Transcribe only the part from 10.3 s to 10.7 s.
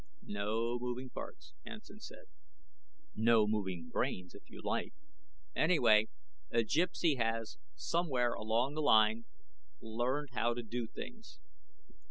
how to